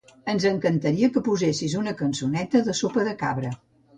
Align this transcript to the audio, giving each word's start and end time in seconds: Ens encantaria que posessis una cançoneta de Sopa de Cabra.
Ens 0.31 0.45
encantaria 0.51 1.09
que 1.17 1.23
posessis 1.27 1.77
una 1.81 1.95
cançoneta 2.01 2.65
de 2.69 2.75
Sopa 2.83 3.07
de 3.09 3.17
Cabra. 3.23 3.55